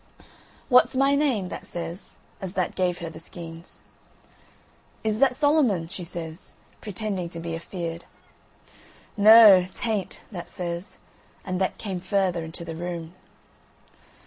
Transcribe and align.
"What's 0.67 0.95
my 0.95 1.13
name?" 1.13 1.49
that 1.49 1.63
says, 1.67 2.15
as 2.41 2.53
that 2.55 2.73
gave 2.73 2.97
her 2.97 3.09
the 3.11 3.19
skeins. 3.19 3.81
"Is 5.03 5.19
that 5.19 5.35
Solomon?" 5.35 5.87
she 5.89 6.03
says, 6.03 6.53
pretending 6.81 7.29
to 7.29 7.39
be 7.39 7.53
afeard. 7.55 8.05
"Noo, 9.15 9.63
t'ain't," 9.71 10.19
that 10.31 10.49
says, 10.49 10.97
and 11.45 11.61
that 11.61 11.77
came 11.77 11.99
further 11.99 12.43
into 12.43 12.65
the 12.65 12.75
room. 12.75 13.13